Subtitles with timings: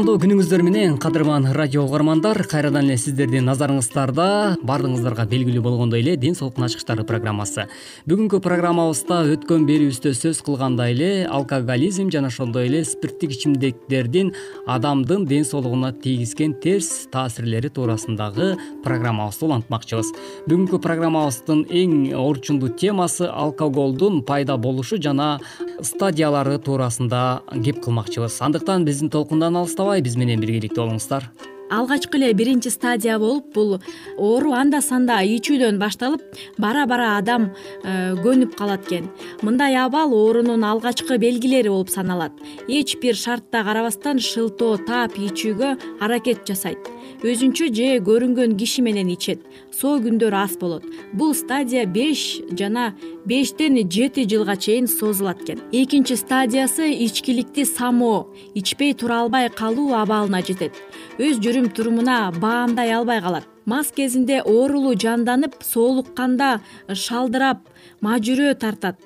[0.00, 4.28] кутмандуу күнүңүздөр менен кадырман радио угармандар кайрадан эле сиздердин назарыңыздарда
[4.64, 7.66] баардыгыңыздарга белгилүү болгондой эле ден соолуктун ачкычтары программасы.
[8.08, 14.32] Бүгүнкү программабызда өткөн берүүбүздө сөз кылгандай эле алкоголизм жана ошондой эле спирттик ичимдиктердин
[14.64, 18.54] адамдын ден соолугуна тийгизген терс таасирлери туурасындагы
[18.86, 20.14] программабызды улантмакчыбыз.
[20.48, 25.42] Бүгүнкү программабыздын эң орчундуу темасы алкоголдун пайда болушу жана
[25.84, 28.40] стадиялары туурасында кеп кылмакчыбыз.
[28.40, 29.60] Андыктан биздин толкундан
[29.98, 31.26] биз менен биргеликте болуңуздар.
[31.70, 33.76] Алгачкы эле биринчи стадия болуп бул
[34.18, 36.22] оору анда санда ичүүдөн башталып
[36.58, 37.52] бара бара адам
[37.84, 39.06] э, көнүп калат экен.
[39.42, 42.32] Мындай абал оорунун алгачкы белгилери болуп саналат.
[42.66, 46.90] Эч бир шартта карабастан шылтоо таап ичүүгө аракет жасайт.
[47.22, 49.46] Өзүнчө же көрүнгөн киши менен ичет
[49.80, 50.84] соо күндөр аз болот.
[51.12, 52.92] Бул стадия беш жана
[53.26, 55.60] бештен жети жылга чейин созулат экен.
[55.72, 60.76] Экинчи стадиясы ичкиликти самоо ичпей тура албай калуу абалына жетет.
[61.18, 63.48] Өз жүрүм турумуна баамдай албай калат.
[63.66, 66.60] Мас кезинде оорулуу жанданып соолукканда
[66.92, 67.68] шалдырап
[68.04, 68.96] мажүрөө тартат.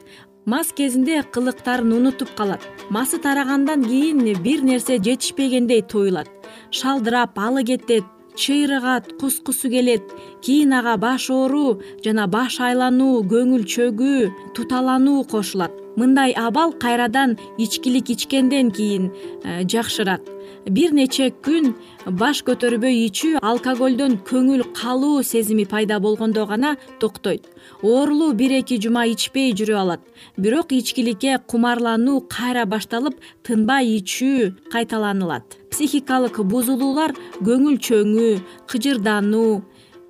[0.47, 2.63] Мас кезинде кылыктарын унутуп калат.
[2.91, 6.29] Масы тарагандан кийин бир нерсе жетишпегендей туюлат
[6.71, 8.05] шалдырап алы кетет
[8.43, 10.05] чыйрыгат кускусу келет
[10.45, 14.21] кийин ага баш ооруу жана баш айлануу көңүл чөгүү
[14.55, 19.13] туталануу кошулат мындай абал кайрадан ичкилик ичкенден кийин
[19.45, 20.23] э, жакшырат.
[20.65, 21.75] Бир нече күн
[22.07, 27.45] баш көтөрбөй ичүү алкоголдон көңүл калуу сезими пайда болгондо гана токтойт.
[27.83, 30.01] Оорулуу бир эки жума ичпей жүрө алат.
[30.37, 35.59] Бирок ичкиликке кумарлануу кайра башталып тынбай ичүү кайталанылат.
[35.71, 37.13] Психикалык бузулуулар
[37.45, 38.33] көңүл чөңүү
[38.71, 39.63] кыжырдануу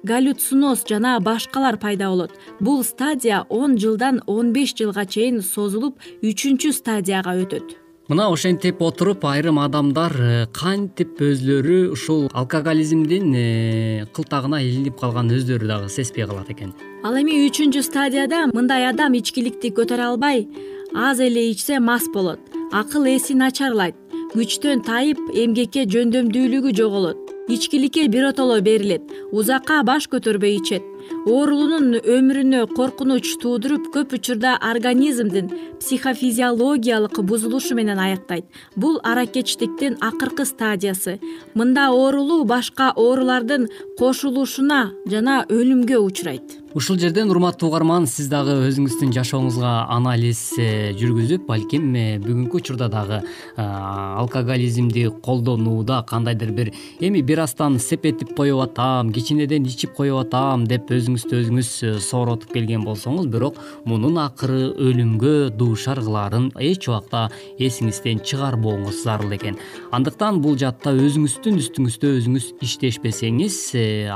[0.04, 2.32] галлюциноз жана башкалар пайда болот.
[2.60, 7.80] Бул стадия он жылдан он беш жылга чейин созулуп үчүнчү стадияга өтөт.
[8.08, 15.70] Мына ошентип отуруп айрым адамдар э, кантип өзүлөрү ушул алкоголизмдин э, кылтагына илинип калганын өздөрү
[15.70, 16.74] дагы сезбей калат экен?
[17.00, 20.44] Ал эми үчүнчү стадияда мындай адам ичкиликти көтөрө албай
[20.92, 22.40] аз эле ичсе мас болот
[22.76, 23.96] акыл эси начарлайт
[24.36, 29.02] күчтөн тайып эмгекке жөндөмдүүлүгү жоголот ичкиликке биротоло берилет
[29.32, 30.82] узакка баш көтөрбөй ичет.
[31.28, 35.50] Оорулуунун өмүрүнө коркунуч туудуруп көп учурда организмдин
[35.80, 41.20] психофизиологиялык бузулушу менен аяктайт бул аракечтиктин акыркы стадиясы.
[41.54, 43.68] Мында оорулуу башка оорулардын
[43.98, 51.44] кошулушуна жана өлүмгө учурайт ушул жерден урматтуу угарман сиз дагы өзүңүздүн жашооңузга анализ э, жүргүзүп
[51.46, 58.64] балким э, бүгүнкү учурда дагы э, алкоголизмди колдонууда кандайдыр бир эми бир аздан сепетип коюп
[58.64, 61.70] атам кичинеден ичип коюп атам деп өзүңүздү өзүңүз
[62.08, 69.60] сооротуп келген болсоңуз бирок мунун акыры өлүмгө дуушар кылаарын эч убакта эсиңизден чыгарбооңуз зарыл экен.
[69.94, 73.62] Андыктан бул жаатта өзүңүздүн үстүңүздө өзүңүз иштешпесеңиз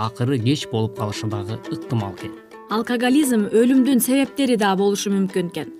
[0.03, 5.71] акыры кеч болуп калышы дагы ыктымал экен алкоголизм өлүмдүн себептери да болушу мүмкүн экен.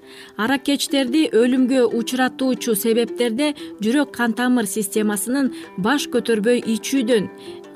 [0.41, 3.53] Аракечтерди өлүмгө учуратуучу себептерде
[3.85, 5.53] жүрөк кан тамыр системасынын
[5.85, 7.29] баш көтөрбөй ичүүдөн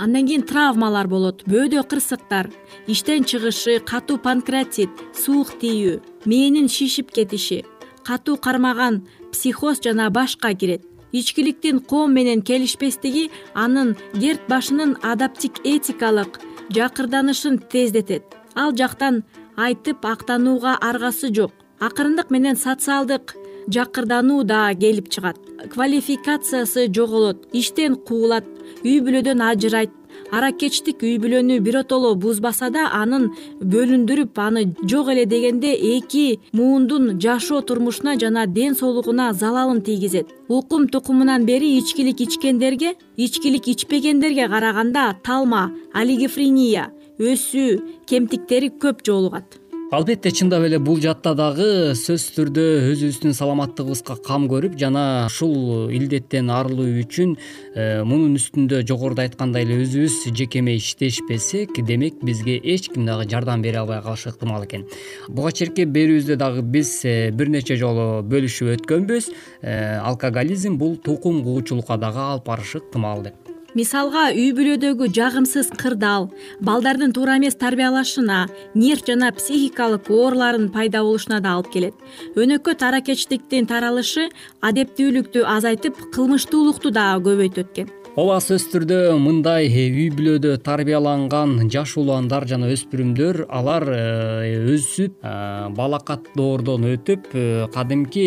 [0.02, 2.48] андан кийин травмалар болот бөөдө кырсыктар
[2.88, 7.62] иштен чыгышы катуу панкреатит суук тийүү мээнин шишип кетиши
[8.08, 10.82] катуу кармаган психоз жана башка кирет.
[11.12, 16.40] Ичкиликтин коом менен келишпестиги анын дерт башынын адаптик этикалык
[16.72, 18.24] жакырданышын тездетет
[18.54, 19.22] ал жактан
[19.56, 21.52] айтып актанууга аргасы жок.
[21.80, 23.34] Акырындык менен социалдык
[23.68, 25.36] жакырдануу да келип чыгат.
[25.72, 28.44] Квалификациясы жоголот иштен куулат
[28.84, 29.90] үй бүлөдөн ажырайт.
[30.32, 37.60] Аракечтик үй бүлөнү биротоло бузбаса да анын бөлүндүрүп аны жок эле дегенде эки муундун жашоо
[37.60, 40.28] турмушуна жана ден соолугуна залалын тийгизет.
[40.48, 46.90] Укум тукумунан бери ичкилик ичкендерге ичкилик ичпегендерге караганда талма олигофрения
[47.22, 49.62] өсүү кемтиктери көп жолугат.
[49.92, 51.64] Албетте чындап эле бул жаатта дагы
[52.00, 52.62] сөзсүз түрдө
[52.94, 59.82] өзүбүздүн саламаттыгыбызга кам көрүп жана ушул илдеттен арылуу үчүн э, мунун үстүндө жогоруда айткандай эле
[59.84, 64.88] өзүбүз жекеме иштешпесек демек бизге эч ким дагы жардам бере албай калышы ыктымал экен.
[65.28, 69.28] Буга чейинки берүүбүздө дагы биз э, бир нече жолу бөлүшүп өткөнбүз.
[69.60, 73.41] Э, алкоголизм бул тукум куучулукка дагы алып барышы ыктымал деп
[73.78, 76.28] мисалга үй бүлөдөгү жагымсыз кырдаал
[76.60, 81.96] балдардын туура эмес тарбиялашына нерв жана психикалык оорулардын пайда болушуна да алып келет.
[82.36, 84.28] Өнөкөт аракечтиктин таралышы
[84.60, 92.44] адептүүлүктү азайтып кылмыштуулукту дагы көбөйтөт экен ооба сөзсүз түрдө мындай үй бүлөдө тарбияланган жаш уландар
[92.50, 95.32] жана өспүрүмдөр алар э, өсүп э,
[95.78, 98.26] балакат доордон өтүп э, кадимки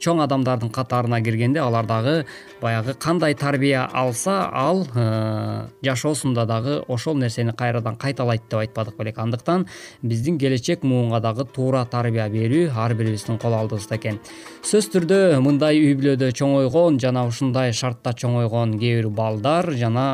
[0.00, 2.24] чоң адамдардын катарына киргенде алар дагы
[2.60, 9.18] баягы кандай тарбия алса ал э, жашоосунда дагы ошол нерсени кайрадан кайталайт деп айтпадык белек.
[9.18, 9.66] Андыктан
[10.02, 14.20] биздин келечек муунга дагы туура тарбия берүү ар бирибиздин кол алдыбызда экен.
[14.62, 20.06] Сөзсүз түрдө мындай үй бүлөдө чоңойгон жана ушундай шартта чоңойгон кээ бир балдар жана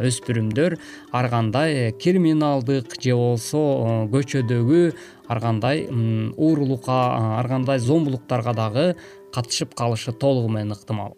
[0.00, 0.78] э, өспүрүмдөр
[1.12, 4.82] ар кандай криминалдык же болбосо э, көчөдөгү
[5.30, 5.86] ар кандай
[6.36, 7.00] уурулукка
[7.38, 8.86] ар кандай зомбулуктарга дагы
[9.34, 11.14] катышып калышы толугу менен ыктымал.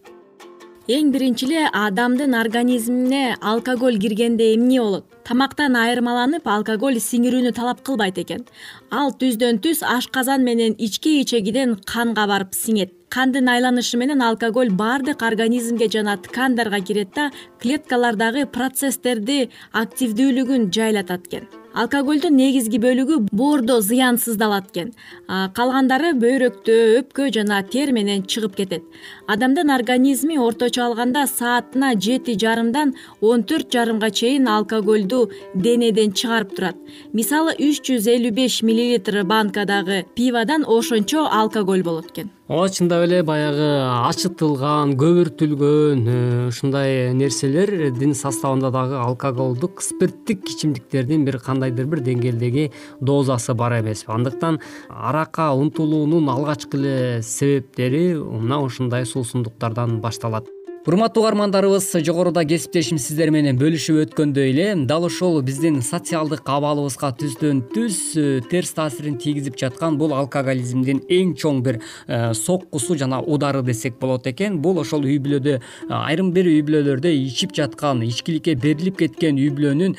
[0.91, 5.07] Эң биринчи эле адамдын организмине алкоголь киргенде эмне болот?
[5.23, 8.43] Тамактан айырмаланып алкоголь сиңирүүнү талап кылбайт экен.
[8.91, 12.93] Ал түздөн түз ашказан менен ички ичегиден канга барып сиңет.
[13.09, 17.31] Кандын айланышы менен алкоголь баардык организмге жана ткандарга кирет да
[17.63, 24.93] клеткалардагы процесстерди активдүүлүгүн жайлатат экен алкоголдун негизги бөлүгү боордо зыянсыздалат экен.
[25.57, 28.85] Калгандары бөйрөктө өпкө жана тер менен чыгып кетет.
[29.27, 36.77] Адамдын организми орточо алганда саатына жети жарымдан он төрт жарымга чейин алкогольду денеден чыгарып турат.
[37.13, 43.21] Мисалы үч жүз элүү беш миллилитр банкадагы пиводон ошончо алкоголь болот экен ооба чындап эле
[43.23, 43.67] баягы
[44.09, 46.15] ачытылган көбүртүлгөн э,
[46.49, 54.59] ушундай нерселердин составында дагы алкоголдук спирттик ичимдиктердин бир кандайдыр бир деңгээлдеги дозасы бар эмеспи андыктан
[54.91, 60.51] аракка умтулуунун алгачкы эле себептери мына ушундай суусундуктардан башталат
[60.85, 67.61] урматтуу угармандарыбыз жогоруда кесиптешим сиздер менен бөлүшүп өткөндөй эле дал ушул биздин социалдык абалыбызга түздөн
[67.71, 73.63] түз э, терс таасирин тийгизип жаткан бул алкоголизмдин эң чоң бир э, соккусу жана удары
[73.63, 74.59] десек болот экен.
[74.59, 75.61] Бул ошол үй бүлөдө э,
[76.01, 79.95] айрым бир үй бүлөлөрдө ичип жаткан ичкиликке берилип кеткен үй бүлөнүн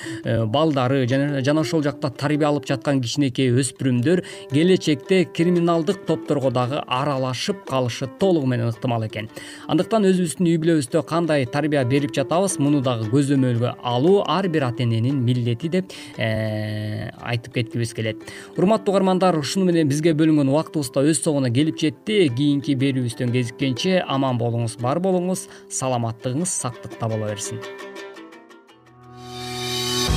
[0.51, 8.11] балдары жана ошол жакта тарбия алып жаткан кичинекей өспүрүмдөр келечекте криминалдык топторго дагы аралашып калышы
[8.19, 9.31] толугу менен ыктымал экен.
[9.71, 10.72] Андыктан өзүбүздүн үй бүлө
[11.07, 17.09] кандай тарбия берип жатабыз муну дагы көзөмөлгө алуу ар бир ата эненин милдети деп э,
[17.21, 18.17] айтып кеткибиз келет.
[18.57, 22.27] Урматтуу угармандар ушуну менен бизге бөлүнгөн убактыбыз да өз соңуна келип жетти.
[22.33, 27.61] Кийинки берүүбүздөн кезиккенче аман болуңуз бар болуңуз саламаттыгыңыз сактыкта боло берсин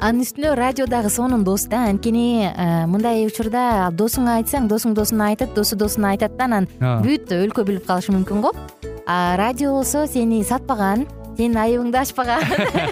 [0.00, 5.30] анын үстүнө радио дагы сонун дос да анткени э, мындай учурда досуңа айтсаң досуң досуна
[5.32, 8.52] айтат досу досуна айтат да анан бүт өлкө билип калышы мүмкүн го.
[9.06, 12.44] А радио болсо сени сатпаган сенин айыбыңды ачпаган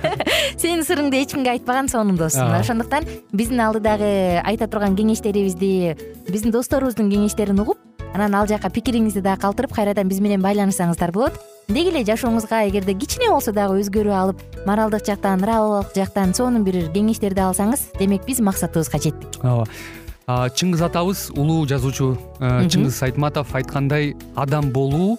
[0.60, 5.96] сенин сырыңды эч кимге айтпаган сонун дос мына ошондуктан биздин алдыдагы айта турган кеңештерибизди
[6.28, 7.80] биздин досторубуздун кеңештерин угуп
[8.14, 12.94] анан ал жака пикириңизди дагы калтырып кайрадан биз менен байланышсаңыздар болот деги эле жашооңузга эгерде
[12.98, 18.40] кичине болсо дагы өзгөрүү алып моралдык жактан нравовалык жактан сонун бир кеңештерди алсаңыз демек биз
[18.44, 19.38] максатыбызга жеттик.
[19.42, 19.68] Ооба.
[20.26, 25.18] Чыңгыз атабыз улуу жазуучу э, чыңгыз айтматов айткандай адам болуу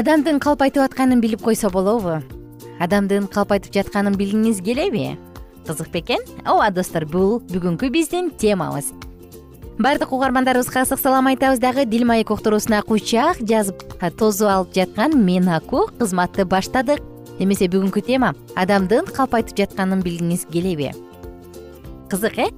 [0.00, 2.22] адамдын калп айтып атканын билип койсо болобу.
[2.80, 5.18] Адамдын калп айтып жатканын билгиңиз келеби?
[5.66, 6.24] Кызык бекен?
[6.46, 8.94] Ооба достор бул бүгүнкү биздин темабыз.
[9.76, 13.84] Баардык угармандарыбызга ысык салам айтабыз дагы дил маек уктуруусуна кучак жазып
[14.16, 17.04] тосуп алып жаткан мен аку кызматты баштадык.
[17.38, 20.94] Эмесе бүгүнкү тема адамдын калп айтып жатканын билгиңиз келеби.
[22.08, 22.48] Кызык э?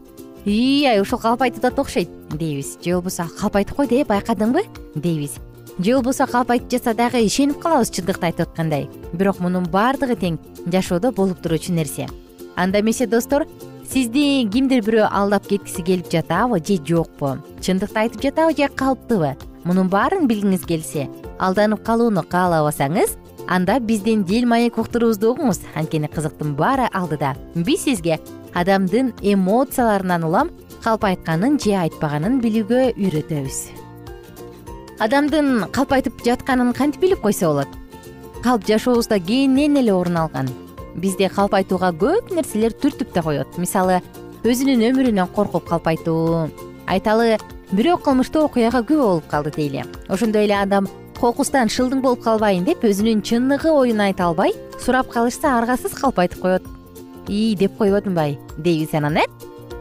[0.46, 2.76] Үй ай ушул калп айтып атат окшойт дейбиз.
[2.84, 5.40] Же болбосо калп айтып койду э байкадыңбы дейбиз
[5.78, 8.88] же болбосо калп айтып жатса дагы ишенип калабыз чындыкты айтып аткандай.
[9.12, 12.08] Бирок мунун баардыгы тең жашоодо болуп туруучу нерсе.
[12.56, 13.46] Анда эмесе достор
[13.88, 17.38] сизди кимдир бирөө алдап кеткиси келип жатабы же жокпу?
[17.60, 23.16] Чындыкты айтып жатабы же калптыбы мунун баарын билгиңиз келсе алданып калууну каалабасаңыз
[23.48, 25.60] анда биздин дил маек уктуруубузду угуңуз.
[25.74, 27.34] Анткени кызыктын баары алдыда.
[27.54, 28.20] Биз сизге
[28.54, 30.50] адамдын эмоцияларынан улам
[30.84, 33.81] калп айтканын же айтпаганын билүүгө үйрөтөбүз
[35.02, 37.70] адамдын калп айтып жатканын кантип билип койсо болот?
[38.44, 40.50] Калп жашообузда кенен эле орун алган.
[40.94, 43.58] Бизде калп айтууга көп нерселер түртүп да коет.
[43.58, 43.98] Мисалы
[44.46, 46.48] өзүнүн өмүрүнөн коркуп калп айтуу
[46.86, 47.38] айталы
[47.72, 49.84] бирөө кылмыштуу окуяга күбө болуп калды дейли.
[50.08, 50.86] Ошондой эле адам
[51.18, 56.46] кокустан шылдың болуп калбайын деп өзүнүн чыныгы оюн айта албай сурап калышса аргасыз калп айтып
[56.46, 56.68] коет.
[57.26, 59.26] Ии деп койбодумбай дейбиз анан э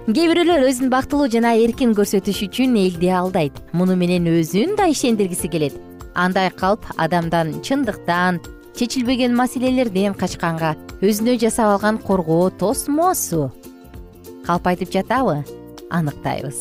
[0.10, 5.46] кээ бирөөлөр өзүн бактылуу жана эркин көрсөтүш үчүн элди алдайт муну менен өзүн да ишендиргиси
[5.46, 5.75] келет.
[6.17, 8.39] Андай калп адамдан чындыктан
[8.74, 10.74] чечилбеген маселелерден качканга
[11.05, 13.51] өзүнө жасап алган коргоо тосмосу.
[14.48, 15.43] Калп айтып жатабы?
[15.93, 16.58] Аныктайбыз.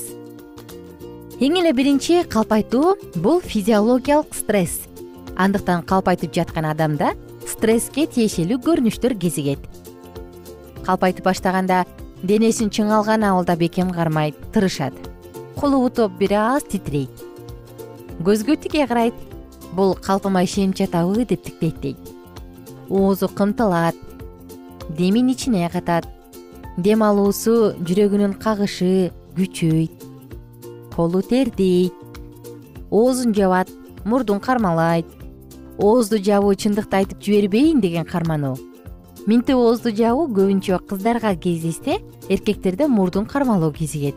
[1.40, 4.85] Эң эле биринчи калп айтуу бул физиологиялык стресс.
[5.40, 7.14] Андыктан калп айтып жаткан адамда
[7.49, 9.64] стресске тиешелүү көрүнүштөр кезигет.
[10.85, 11.87] Калп айтып баштаганда
[12.22, 14.94] денесин чыңалган абалда бекем кармайт тырышат.
[15.56, 17.10] Колу буту бир аз титирейт
[18.20, 19.14] көзгө тике карайт
[19.72, 21.96] бул калпыма ишенип жатабы деп тиктейт дейт.
[22.88, 23.96] Оозу кымтылат
[24.88, 26.06] демин ичине катат.
[26.76, 30.04] Дем алуусу жүрөгүнүн кагышы күчөйт
[30.94, 31.94] колу тердейт.
[32.90, 33.68] Оозун жабат
[34.04, 35.06] мурдун кармалайт.
[35.78, 38.58] Оозду жабуу чындыкты айтып жибербейин деген кармануу
[39.26, 41.98] минтип оозду жабуу көбүнчө кыздарга кездешсе
[42.28, 44.14] эркектерде мурдун кармалоо кезигет.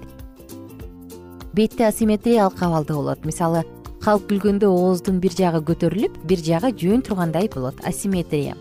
[1.53, 3.25] Бетте асимметриялык абалда болот.
[3.25, 3.63] Мисалы
[4.01, 7.75] калп күлгөндө ооздун бир жагы көтөрүлүп бир жагы жөн тургандай болот.
[7.83, 8.55] Асимметрия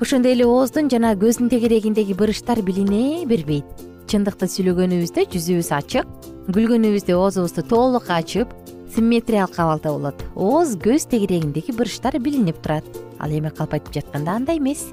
[0.00, 3.66] ошондой эле ооздун жана көздүн тегерегиндеги бырыштар билине бербейт
[4.08, 6.08] чындыкты сүйлөгөнүбүздө жүзүбүз ачык
[6.48, 8.54] күлгөнүбүздө оозубузду толук ачып
[8.94, 10.24] симметриялык абалда болот.
[10.34, 12.86] Ооз көз тегерегиндеги бырыштар билинип турат.
[13.20, 14.88] Ал эми калп айтып жатканда андай эмес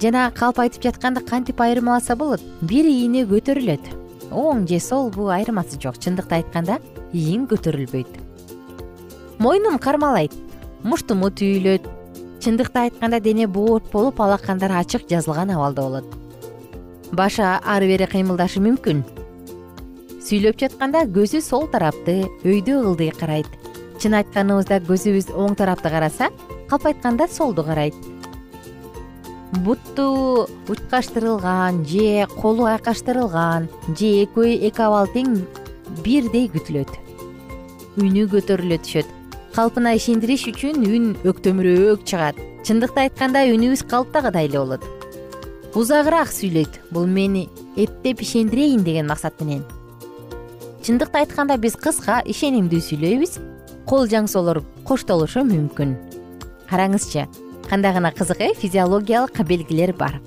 [0.00, 2.42] жана калп айтып жатканда кантип айырмаласа болот?
[2.60, 3.90] Бир ийне көтөрүлөт.
[4.30, 5.98] Оң же солбу айырмасы жок.
[6.02, 6.80] Чындыкты айтканда
[7.12, 8.18] ийиң көтөрүлбөйт.
[9.38, 10.34] Мойнун кармалайт.
[10.82, 11.86] Муштуму түйүлөт
[12.40, 16.04] чындыкты айтканда дене боот болуп алакандар ачык жазылган абалда болот.
[17.12, 19.04] Башы ары бери кыймылдашы мүмкүн.
[20.24, 23.46] Сүйлөп жатканда көзү сол тарапты өйдө ылдый карайт.
[24.00, 26.32] Чын айтканыбызда көзүбүз оң тарапты караса
[26.68, 27.94] калп айтканда солду карайт
[29.62, 33.68] бутту учкаштырылган же колу айкаштырылган
[33.98, 35.36] же экөө эки абал тең
[36.02, 36.90] бирдей күтүлөт.
[38.00, 39.12] Үнү көтөрүлө түшөт
[39.54, 42.40] калпына ишендириш үчүн үн өктөмүрөөк чыгат.
[42.66, 44.84] Чындыкты айтканда үнүбүз калыптагыдай эле болот.
[45.74, 49.62] Узагыраак сүйлөйт бул мени эптеп ишендирейин деген максат менен.
[50.82, 53.38] Чындыкты айтканда биз кыска ишенимдүү сүйлөйбүз
[53.86, 55.94] кол жаңсоолор коштолушу мүмкүн
[56.70, 57.28] караңызчы
[57.68, 58.54] кандай гана кызык э?
[58.54, 60.20] Физиологиялык белгилер бар.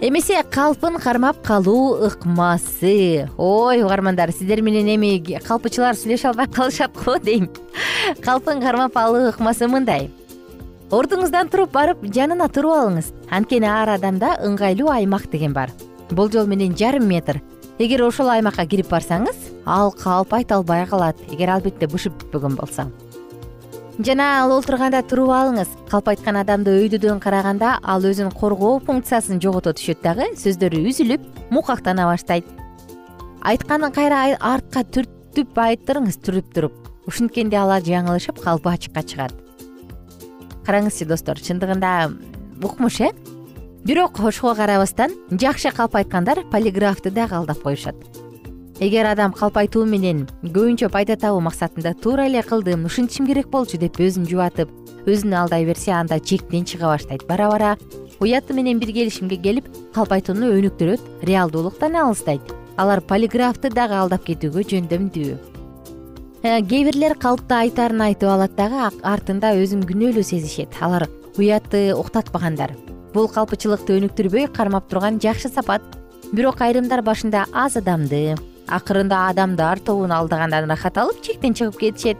[0.00, 3.30] Эмесе калпын кармап калуу ыкмасы.
[3.38, 7.48] Ой угармандар сиздер менен эми калпычылар сүйлөшө албай калышат го дейм.
[8.24, 10.10] Калпын кармап алуу ыкмасы мындай.
[10.90, 13.08] Ордуңуздан туруп барып жанына туруп алыңыз.
[13.30, 15.72] Анткени ар адамда ыңгайлуу аймак деген бар.
[16.10, 17.40] Болжол менен жарым метр.
[17.78, 21.16] Эгер ошол аймакка кирип барсаңыз ал калп айта албай калат.
[21.32, 22.90] Эгер албетте бышып бүтпөгөн болсо
[23.98, 25.70] жана ал олтурганда туруп алыңыз.
[25.90, 32.08] Калп айткан адамды өйдөдөн караганда ал өзүн коргоо функциясын жогото түшөт дагы сөздөрү үзүлүп мукактана
[32.10, 32.44] баштайт.
[33.40, 36.76] Айтканын кайра артка түртүп айттырыңыз туруп туруп.
[37.06, 39.32] Ушинткенде алар жаңылышып калпы ачыкка чыгат.
[40.66, 42.10] Караңызчы достор чындыгында
[42.62, 43.12] укмуш э?
[43.86, 47.94] Бирок ошого карабастан жакшы калп айткандар полиграфты дагы алдап коюшат
[48.80, 53.78] эгер адам калп айтуу менен көбүнчө пайда табуу максатында туура эле кылдым ушинтишим керек болчу
[53.80, 54.68] деп өзүн жубатып
[55.08, 57.24] өзүн алдай берсе анда чектен чыга баштайт.
[57.26, 57.76] Бара бара
[58.20, 62.42] уяты менен бир келишимге келип калп айтууну өнүктүрөт реалдуулуктан алыстайт.
[62.76, 65.36] Алар полиграфты дагы алдап кетүүгө жөндөмдүү.
[66.42, 70.76] Э, кээ бирлер калпты айтаарын айтып алат дагы артында өзүн күнөөлүү сезишет.
[70.80, 71.08] Алар
[71.38, 72.74] уятты уктатпагандар.
[73.14, 75.80] Бул калпычылыкты өнүктүрбөй кармап турган жакшы сапат.
[76.32, 78.36] Бирок айрымдар башында аз адамды
[78.68, 82.18] акырында адамдар тобун алдагандан ырахат алып чектен чыгып кетишет.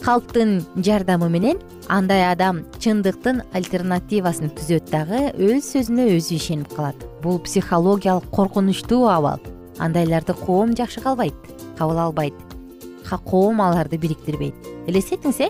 [0.00, 6.96] Калптын жардамы менен андай адам чындыктын альтернативасын түзөт дагы өз сөзүнө өзү ишенип калат.
[7.22, 9.40] Бул психологиялык коркунучтуу абал.
[9.78, 11.32] Андайларды коом жакшы кабыл
[11.98, 12.34] албайт
[13.18, 14.54] коом аларды бириктирбейт
[14.86, 15.48] элестетиңиз э?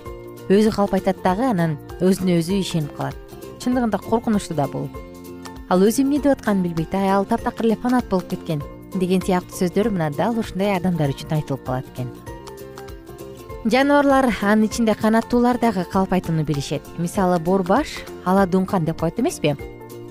[0.48, 3.16] Өзү калп айтат дагы анан өзүнө өзү ишенип калат.
[3.60, 4.88] Чындыгында коркунучтуу да бул.
[5.68, 8.62] Ал өзү эмне деп атканын билбейт ай ал таптакыр эле фанат болуп кеткен
[8.94, 12.08] деген сыяктуу сөздөр мына дал ушундай адамдар үчүн айтылып калат экен.
[13.64, 16.14] Жаныбарлар анын ичинде канаттуулар дагы калп
[16.46, 16.82] билишет.
[16.98, 17.88] Мисалы бор баш
[18.24, 19.56] ала дуңкан деп коет эмеспи?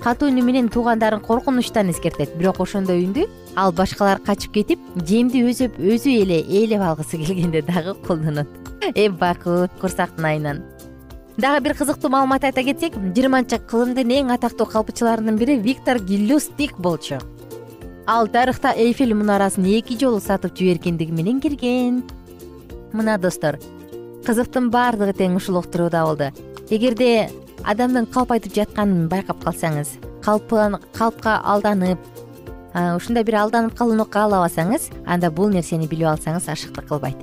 [0.00, 2.36] Катуу үнү менен туугандарын коркунучтан эскертет.
[2.36, 7.94] Бирок ошондой үндү ал башкалар качып кетип жемди өзүп өзү эле ээлеп алгысы келгенде дагы
[8.06, 8.48] колдонот.
[8.94, 10.62] Э бакыт курсактын айынан.
[11.36, 17.18] Дагы бир кызыктуу маалымат айта кетсек жыйырманчы кылымдын эң атактуу калпычыларынын бири виктор гиллюстик болчу
[18.10, 22.02] ал тарыхта эйфель мунарасын эки жолу сатып жибергендиги менен кирген.
[22.92, 23.60] Мына достор
[24.26, 26.32] кызыктын баардыгы тең ушул уктурууда болду.
[26.70, 27.30] Эгерде
[27.62, 29.92] адамдын калп айтып жатканын байкап калсаңыз
[30.24, 32.02] калпка алданып
[32.96, 37.16] ушундай бир алданып калууну каалабасаңыз анда бул нерсени билип алсаңыз ашыктык кылбайт.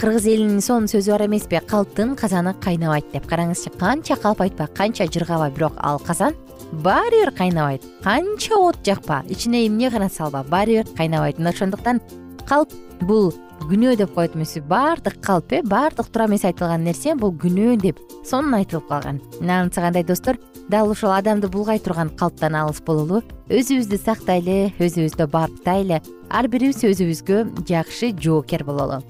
[0.00, 5.04] Кыргыз элинин сонун сөзү бар эмеспи калптын казаны кайнабайт деп караңызчы канча калп айтпа канча
[5.04, 6.32] жыргаба бирок ал казан
[6.72, 7.84] баары бир кайнабайт.
[8.02, 10.42] Канча от жакпа ичине эмне гана салба.
[10.42, 11.38] Баары бир кайнабайт.
[11.38, 12.00] Мына ошондуктан
[12.48, 13.32] калп бул
[13.62, 18.00] күнөө деп коет эмеспи баардык калп э баардык туура эмес айтылган нерсе бул күнөө деп
[18.24, 19.20] сонун айтылып калган.
[19.40, 20.38] Ынанымча кандай достор?
[20.68, 23.22] Дал ушул адамды булгай турган калптан алыс бололу.
[23.48, 29.02] Өзүбүздү сактайлы өзүбүздү баптайлы ар бирибиз өзүбүзгө жакшы жоокер бололу.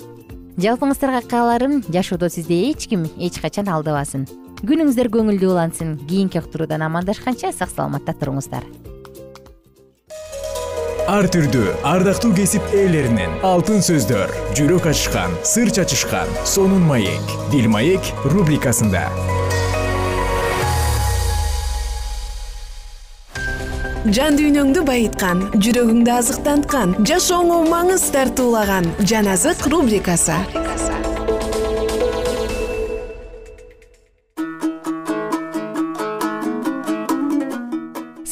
[0.59, 4.27] Жалпыңыздарга кааларым жашоодо сизди эч ким эч качан алдабасын
[4.63, 5.97] күнүңүздөр көңүлдүү улансын.
[6.07, 8.63] Кийинки уктуруудан амандашканча сак саламатта туруңуздар.
[11.11, 18.13] Ар түрдүү ардактуу кесип ээлеринен алтын сөздөр жүрөк ачышкан сыр чачышкан сонун маек бил маек
[18.23, 19.09] рубрикасында.
[24.15, 30.39] Жан дүйнөңдү байыткан жүрөгүңдү азыктанткан жашооңо маңыз тартуулаган жан азык рубрикасы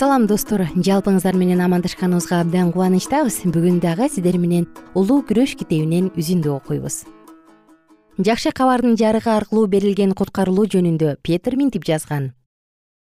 [0.01, 0.63] салам достор.
[0.81, 3.43] Жалпыңыздар менен амандашканыбызга абдан кубанычтабыз.
[3.53, 4.65] Бүгүн дагы сиздер менен
[4.97, 7.03] улуу күрөш китебинен үзүндү окуйбуз.
[8.17, 12.31] Жакшы кабардын жарыгы аркылуу берилген куткарылуу жөнүндө петр минтип жазган.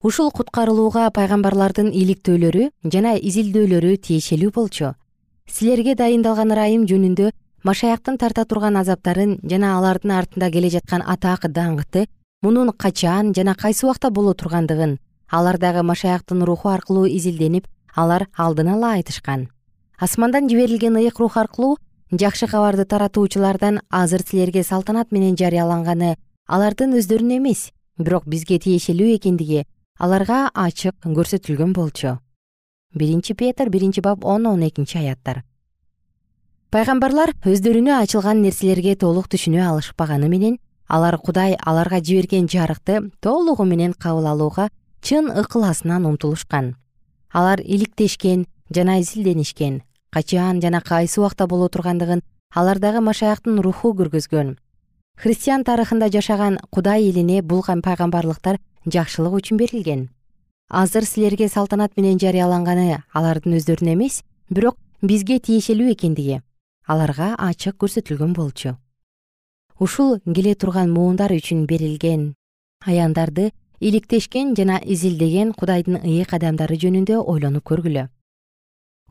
[0.06, 4.92] Ушул куткарылууга пайгамбарлардын иликтөөлөрү жана изилдөөлөрү тиешелүү болчу.
[5.50, 7.32] Силерге дайындалган ырайым жөнүндө
[7.66, 12.06] машаяктын тарта турган азаптарын жана алардын артында келе жаткан атак даңкты
[12.46, 15.00] мунун качан жана кайсы убакта боло тургандыгын
[15.34, 19.48] алардагы машаяктын руху аркылуу изилденип алар алдын ала айтышкан.
[19.98, 21.78] Асмандан жиберилген ыйык рух аркылуу
[22.12, 26.18] жакшы кабарды таратуучулардан азыр силерге салтанат менен жарыяланганы
[26.48, 29.64] алардын өздөрүнө эмес бирок бизге тиешелүү экендиги
[29.98, 32.20] аларга ачык көрсөтүлгөн болчу.
[32.94, 35.44] Биринчи петр биринчи бап он он экинчи аяттар.
[36.70, 43.94] Пайгамбарлар өздөрүнө ачылган нерселерге толук түшүнө алышпаганы менен алар кудай аларга жиберген жарыкты толугу менен
[43.94, 44.70] кабыл алууга
[45.04, 46.76] чын ыкыласынан умтулушкан.
[47.30, 52.22] Алар иликтешкен жана изилденишкен качан жана кайсы убакта боло тургандыгын
[52.56, 54.58] алардагы машаяктын руху көргөзгөн.
[55.18, 60.10] Христиан тарыхында жашаган кудай элине бул пайгамбарлыктар жакшылык үчүн берилген.
[60.70, 66.42] Азыр силерге салтанат менен жарыяланганы алардын өздөрүнө эмес бирок бизге тиешелүү экендиги.
[66.88, 68.78] Аларга ачык көрсөтүлгөн болчу.
[69.80, 72.36] Ушул келе турган муундар үчүн берилген
[72.86, 73.52] аяндарды
[73.88, 78.08] иликтешкен жана изилдеген кудайдын ыйык адамдары жөнүндө ойлонуп көргүлө.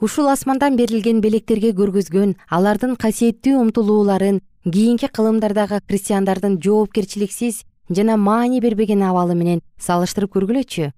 [0.01, 9.05] Ушул асмандан берилген белектерге көргөзгөн алардын касиеттүү умтулууларын кийинки кылымдардагы христиандардын жоопкерчиликсиз жана маани бербеген
[9.05, 10.91] абалы менен салыштырып көргүлөчү.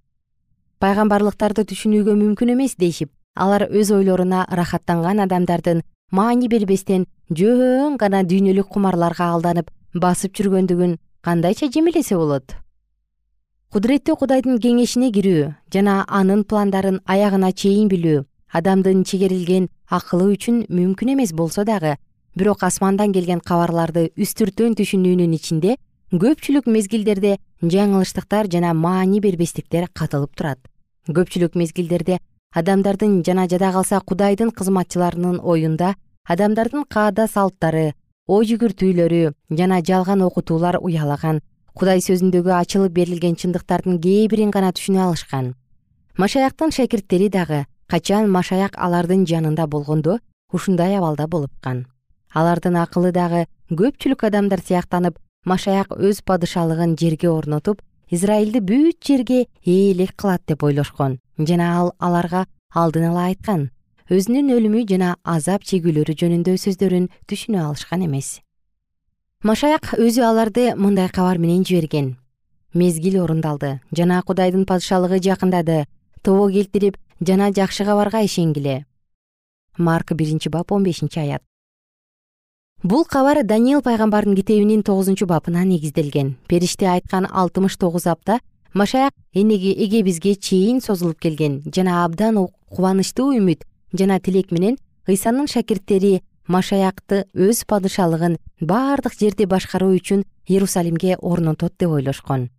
[0.81, 8.71] Пайгамбарлыктарды түшүнүүгө мүмкүн эмес дешип алар өз ойлоруна ырахаттанган адамдардын маани бербестен жөн гана дүйнөлүк
[8.71, 12.64] кумарларга алданып басып жүргөндүгүн кандайча жемелесе болот
[13.75, 18.21] кудуреттүү кудайдын кеңешине кирүү жана анын пландарын аягына чейин билүү
[18.59, 19.65] адамдын чегерилген
[19.97, 21.97] акылы үчүн мүмкүн эмес болсо дагы
[22.39, 25.75] бирок асмандан келген кабарларды үстүртөн түшүнүүнүн ичинде
[26.13, 27.33] көпчүлүк мезгилдерде
[27.75, 30.61] жаңылыштыктар жана маани бербестиктер катылып турат.
[31.11, 32.21] Көпчүлүк мезгилдерде
[32.55, 35.97] адамдардын жана жада калса кудайдын кызматчыларынын оюнда
[36.31, 37.91] адамдардын каада салттары
[38.29, 41.43] ой жүгүртүүлөрү жана жалган окутуулар уялаган
[41.75, 45.55] кудай сөзүндөгү ачылып берилген чындыктардын кээ бирин гана түшүнө алышкан.
[46.17, 50.21] Машаяктын шакирттери дагы качан машаяк алардын жанында болгондо
[50.53, 51.87] ушундай абалда болупкан.
[52.33, 60.15] Алардын акылы дагы көпчүлүк адамдар сыяктанып машаяк өз падышалыгын жерге орнотуп израилди бүт жерге ээлик
[60.17, 61.19] кылат деп ойлошкон.
[61.39, 63.71] Жана ал аларга алдын ала айткан.
[64.11, 68.44] Өзүнүн өлүмү жана азап чегүүлөрү жөнүндө сөздөрүн түшүнө алышкан эмес
[69.45, 72.17] машаяк өзү аларды мындай кабар менен жиберген.
[72.73, 75.85] Мезгил орундалды жана кудайдын падышалыгы жакындады.
[76.23, 78.87] Тобо келтирип жана жакшы кабарга ишенгиле.
[79.77, 81.43] Марк биринчи бап он бешинчи аят.
[82.83, 86.37] Бул кабар даниил пайгамбардын китебинин тогузунчу бабына негизделген.
[86.49, 88.41] Периште айткан алтымыш тогуз апта
[88.73, 91.63] машаяк энеги эге бизге чейин созулуп келген.
[91.67, 99.95] Жана абдан кубанычтуу үмүт жана тилек менен ыйсанын шакирттери машаякты өз падышалыгын баардык жерди башкаруу
[99.97, 102.51] үчүн иерусалимге орнотот деп ойлошкон.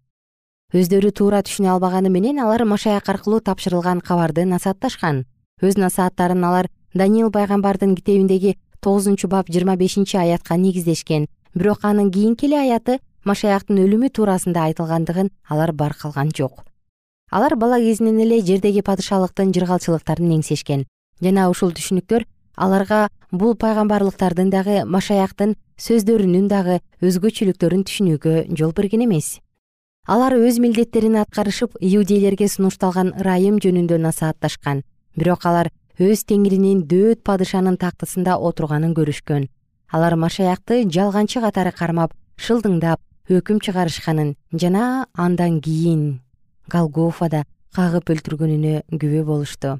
[0.73, 5.25] Өздөрү туура түшүнө албаганы менен алар машаяк аркылуу тапшырылган кабарды насаатташкан.
[5.61, 11.27] Өз насааттарын алар даниил пайгамбардын китебиндеги тогузунчу бап жыйырма бешинчи аятка негиздешкен.
[11.53, 16.65] Бирок анын кийинки эле аяты машаяктын өлүмү туурасында айтылгандыгын алар байкалган жок.
[17.31, 20.85] Алар бала кезинен эле жердеги падышалыктын жыргалчылыктарын эңсешкен.
[21.21, 29.39] Жана ушул түшүнүктөр аларга бул пайгамбарлыктардын дагы машаяктын сөздөрүнүн дагы өзгөчөлүктөрүн түшүнүүгө жол берген эмес.
[30.07, 34.83] Алар өз милдеттерин аткарышып иудейлерге сунушталган ырайым жөнүндө насаатташкан
[35.17, 39.47] бирок алар өз теңиринин дөөт падышанын тактысында отурганын көрүшкөн.
[39.91, 46.21] Алар машаякты жалганчы катары кармап шылдыңдап өкүм чыгарышканын жана андан кийин
[46.69, 49.79] голгофада кагып өлтүргөнүнө күбө болушту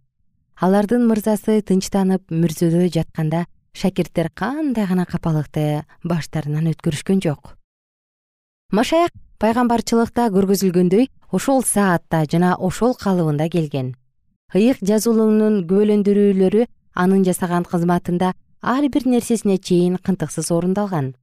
[0.55, 3.43] алардын мырзасы тынчтанып мүрзөдө жатканда
[3.75, 7.57] шакирттер кандай гана капалыкты баштарынан өткөрүшкөн жок.
[8.71, 9.11] Машаяк
[9.43, 13.95] пайгамбарчылыкта көргөзүлгөндөй ошол саатта жана ошол калыбында келген.
[14.55, 21.15] Ыйык жазуулуунун күбөлөндүрүүлөрү анын жасаган кызматында ар бир нерсесине чейин кынтыксыз орундалган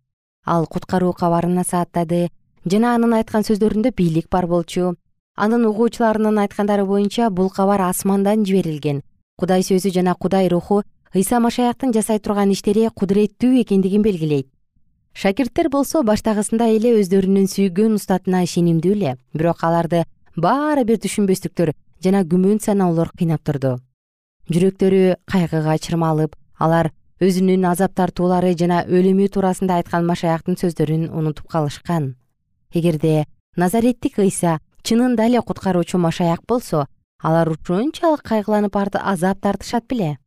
[0.45, 2.29] ал куткаруу кабарын насааттады
[2.67, 4.93] жана анын айткан сөздөрүндө бийлик бар болчу.
[5.37, 9.01] Анын угуучуларынын айткандары боюнча бул кабар асмандан жиберилген
[9.43, 14.47] кудай сөзү жана кудай руху ыйса машаяктын жасай турган иштери кудуреттүү экендигин белгилейт.
[15.13, 20.05] Шакирттер болсо баштагысындай эле өздөрүнүн сүйгөн устатына ишенимдүү эле бирок аларды
[20.37, 21.75] баары бир түшүнбөстүктөр
[22.07, 23.81] жана күмөн саноолор кыйнап турду.
[24.47, 32.15] Жүрөктөрү кайгыга чырмалып алар өзүнүн азап тартуулары жана өлүмү туурасында айткан машаяктын сөздөрүн унутуп калышкан.
[32.73, 33.27] Эгерде
[33.57, 36.87] назареттик ыйса чынында эле куткаруучу машаяк болсо
[37.23, 40.19] алар ушунчалык кайгыланып азап тартышат беле.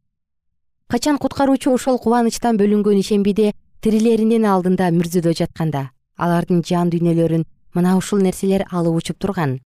[0.87, 8.21] Качан куткаруучу ошол кубанычтан бөлүнгөн ишембиде тирилеринин алдында мүрзөдө жатканда алардын жан дүйнөлөрүн мына ушул
[8.21, 9.59] нерселер алып учуп турган.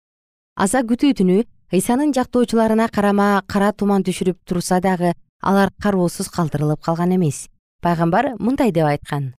[0.56, 7.16] Аза күтүү түнү ыйсанын жактоочуларына карама кара туман түшүрүп турса дагы алар кароосуз калтырылып калган
[7.16, 7.48] эмес.
[7.82, 9.34] Пайгамбар мындай деп айткан.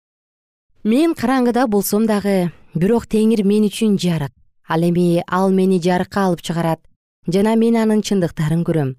[0.85, 4.33] Мен караңгыда болсом дагы бирок теңир мен үчүн жарык.
[4.69, 6.81] Ал эми ал мени жарыкка алып чыгарат
[7.27, 8.95] жана мен анын чындыктарын көрөм.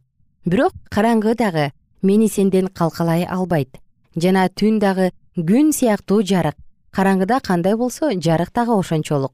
[0.45, 3.77] Бирок караңгы дагы мени сенден калкалай албайт.
[4.15, 6.55] Жана түн дагы күн сыяктуу жарык.
[6.91, 9.33] Караңгыда кандай болсо жарык дагы ошончолук.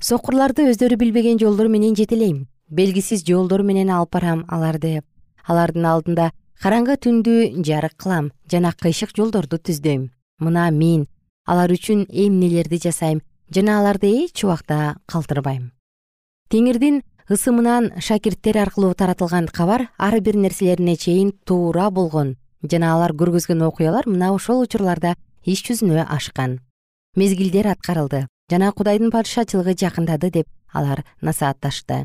[0.00, 5.02] Сокурларды өздөрү билбеген жолдор менен жетелейм белгисиз жолдор менен алып барам аларды.
[5.46, 6.30] Алардын алдында
[6.62, 7.34] караңгы түндү
[7.66, 10.08] жарык кылам жана кыйшык жолдорду түздөйм.
[10.40, 11.06] Мына мен
[11.44, 15.72] алар үчүн эмнелерди жасайм жана аларды эч убакта калтырбайм.
[16.48, 17.02] Теңирдин
[17.32, 22.36] ысымынан шакирттер аркылуу таратылган кабар ар бир нерселерине чейин туура болгон.
[22.62, 25.14] Жана алар көргөзгөн окуялар мына ошол учурларда
[25.44, 26.60] иш жүзүнө ашкан.
[27.16, 32.04] Мезгилдер аткарылды жана кудайдын падышачылыгы жакындады деп алар насаатташты.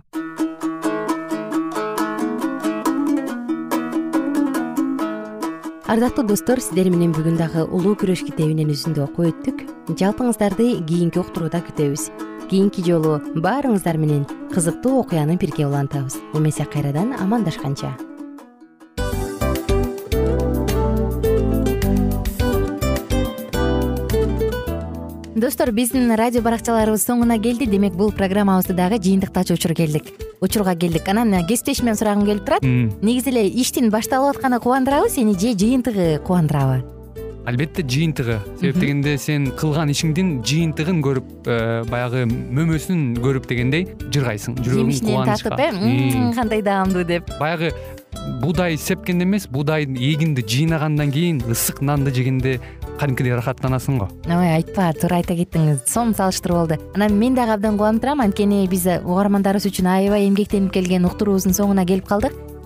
[5.87, 9.67] Ардактуу достор сиздер менен бүгүн дагы улуу күрөш китебинен үзүндү окуп өттүк.
[9.91, 12.09] Жалпыңыздарды кийинки уктурууда күтөбүз
[12.49, 16.17] кийинки жолу баарыңыздар менен кызыктуу окуяны бирге улантабыз.
[16.33, 17.93] Эмесе кайрадан амандашканча.
[25.37, 27.67] Достор биздин радио баракчаларыбыз соңуна келди.
[27.69, 30.09] Демек бул программабызды дагы жыйынтыктаочу учур келдик.
[30.41, 31.07] Учурга келдик.
[31.07, 32.63] Анан кесиптешимден сурагым келип турат.
[32.65, 36.96] Негизи эле иштин башталып атканы кубандырабы сени же жыйынтыгы кубандырабы
[37.47, 38.39] албетте жыйынтыгы.
[38.59, 45.53] Себеп дегенде сен кылган ишиңдин жыйынтыгын көрүп э, баягы мөмөсүн көрүп дегендей жыргайсың жүрөгүң кубанычка.
[45.55, 47.31] татып э кандай даамдуу деп.
[47.39, 47.71] Баягы
[48.41, 52.59] буудай сепкенде эмес буудайдын эгинди жыйнагандан кийин ысык нанды жегенде
[52.99, 54.09] кадимкидей ырахаттанасың го.
[54.27, 55.85] Ой айтпа туура айта кеттиңиз.
[55.87, 58.25] Сонун салыштыруу болду анан мен дагы абдан кубанып турам.
[58.25, 62.35] Анткени биз угармандарыбыз үчүн аябай эмгектенип келген уктуруубуздун соңуна келип калдык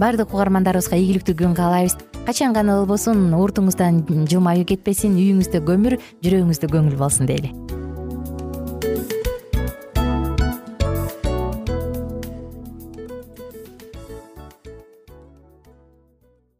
[0.00, 1.96] баардык угармандарыбызга ийгиликтүү күн каалайбыз.
[2.26, 7.54] Качан гана болбосун уртуңуздан жылмаюу кетпесин үйүңүздө көмүр жүрөгүңүздө көңүл болсун дейли